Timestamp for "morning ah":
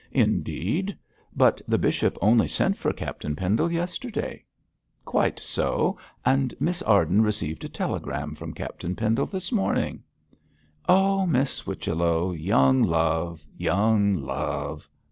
9.51-11.27